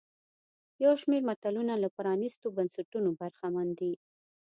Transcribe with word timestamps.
یو 0.83 0.93
شمېر 1.01 1.21
ملتونه 1.29 1.73
له 1.83 1.89
پرانیستو 1.97 2.47
بنسټونو 2.57 3.09
برخمن 3.19 3.67
دي. 3.79 3.93